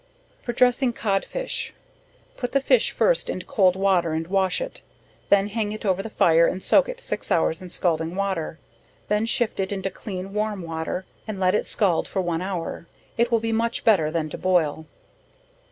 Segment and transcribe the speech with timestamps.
[0.41, 1.75] For dressing Codfish.
[2.35, 4.81] Put the fish first into cold water and wash it,
[5.29, 8.57] then hang it over the fire and soak it six hours in scalding water,
[9.09, 13.29] then shift it into clean warm water, and let it scald for one hour, it
[13.31, 14.87] will be much better than to boil.